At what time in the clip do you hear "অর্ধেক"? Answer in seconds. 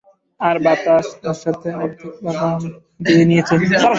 1.77-2.13